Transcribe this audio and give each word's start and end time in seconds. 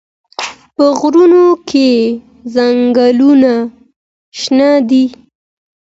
په 0.75 0.85
غرونو 0.99 1.45
کې 1.69 1.87
ځنګلونه 2.53 3.53
شنه 4.39 4.71
دي. 4.89 5.05